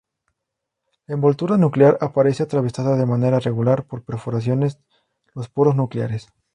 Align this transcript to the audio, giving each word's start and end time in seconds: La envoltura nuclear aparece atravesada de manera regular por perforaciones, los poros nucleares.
La 1.05 1.13
envoltura 1.13 1.59
nuclear 1.59 1.99
aparece 2.01 2.41
atravesada 2.41 2.97
de 2.97 3.05
manera 3.05 3.37
regular 3.39 3.85
por 3.85 4.01
perforaciones, 4.03 4.79
los 5.35 5.47
poros 5.47 5.75
nucleares. 5.75 6.27